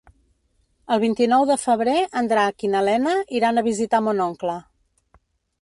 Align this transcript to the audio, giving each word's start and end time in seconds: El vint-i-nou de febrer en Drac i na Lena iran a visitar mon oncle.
El 0.95 1.01
vint-i-nou 1.03 1.45
de 1.49 1.57
febrer 1.65 1.95
en 2.21 2.31
Drac 2.33 2.67
i 2.69 2.71
na 2.77 2.83
Lena 2.89 3.15
iran 3.41 3.63
a 3.63 3.65
visitar 3.71 4.01
mon 4.07 4.25
oncle. 4.31 4.57